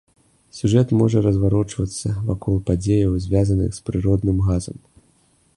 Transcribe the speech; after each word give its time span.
Сюжэт 0.59 0.93
можа 1.01 1.21
разварочвацца 1.25 2.11
вакол 2.31 2.55
падзеяў, 2.71 3.13
звязаных 3.27 3.69
з 3.79 3.87
прыродным 3.91 4.37
газам. 4.49 4.77